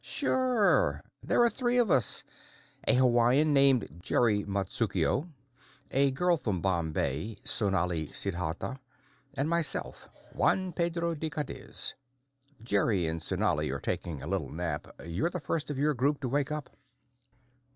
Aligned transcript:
"Sure. 0.03 1.03
There 1.21 1.37
were 1.37 1.49
three 1.51 1.77
of 1.77 1.91
us: 1.91 2.23
a 2.87 2.95
Hawaiian 2.95 3.53
named 3.53 3.99
Jerry 4.03 4.43
Matsukuo; 4.45 5.29
a 5.91 6.09
girl 6.09 6.37
from 6.37 6.59
Bombay, 6.59 7.37
Sonali 7.43 8.11
Siddhartha; 8.11 8.79
and 9.35 9.47
myself, 9.47 10.09
Juan 10.33 10.73
Pedro 10.73 11.13
de 11.13 11.29
Cadiz. 11.29 11.93
Jerry 12.63 13.05
and 13.05 13.21
Sonali 13.21 13.69
are 13.69 13.79
taking 13.79 14.23
a 14.23 14.27
little 14.27 14.49
nap. 14.49 14.87
You're 15.05 15.29
the 15.29 15.39
first 15.39 15.69
of 15.69 15.77
your 15.77 15.93
group 15.93 16.19
to 16.21 16.29
wake 16.29 16.51
up." 16.51 16.75